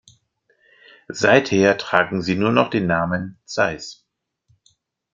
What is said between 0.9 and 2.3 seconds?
Seither tragen